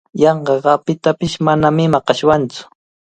[0.21, 2.61] Yanqaqa pitapish manami maqashwantsu.